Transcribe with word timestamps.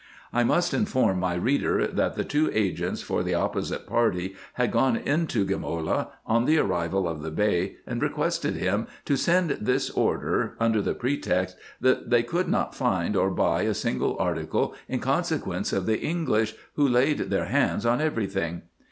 I 0.33 0.43
must 0.43 0.73
inform 0.73 1.19
my 1.19 1.35
reader, 1.35 1.85
that 1.85 2.15
the 2.15 2.23
two 2.23 2.49
agents 2.55 3.03
for 3.03 3.21
the 3.21 3.35
opposite 3.35 3.85
party 3.85 4.33
had 4.53 4.71
gone 4.71 4.95
to 4.95 5.45
Gamola 5.45 6.07
on 6.25 6.45
the 6.45 6.57
arrival 6.57 7.07
of 7.07 7.21
the 7.21 7.29
Bey, 7.29 7.75
and 7.85 8.01
requested 8.01 8.55
him 8.55 8.87
to 9.05 9.15
send 9.15 9.59
this 9.61 9.91
order, 9.91 10.55
under 10.59 10.81
the 10.81 10.95
pretext, 10.95 11.55
that 11.81 12.09
they 12.09 12.23
could 12.23 12.47
not 12.47 12.73
find 12.73 13.15
or 13.15 13.29
buy 13.29 13.61
a 13.61 13.75
single 13.75 14.17
article 14.17 14.73
in 14.87 15.01
consequence 15.01 15.71
of 15.71 15.85
the 15.85 15.99
English, 16.01 16.55
who 16.73 16.87
laid 16.87 17.19
their 17.29 17.45
hands 17.45 17.85
on 17.85 18.01
every 18.01 18.25
thing. 18.25 18.63